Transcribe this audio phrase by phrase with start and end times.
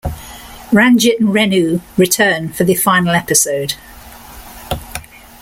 [0.71, 3.75] Ranjit and Renu return for the final episode.